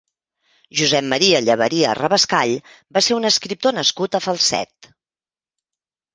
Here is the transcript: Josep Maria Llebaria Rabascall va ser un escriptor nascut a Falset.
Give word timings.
Josep 0.77 1.03
Maria 1.11 1.41
Llebaria 1.47 1.91
Rabascall 1.99 2.55
va 2.99 3.05
ser 3.09 3.19
un 3.19 3.31
escriptor 3.33 3.77
nascut 3.81 4.19
a 4.21 4.25
Falset. 4.31 4.93